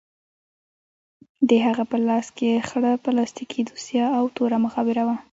[1.49, 5.15] د هغه په لاس کښې خړه پلاستيکي دوسيه او توره مخابره وه.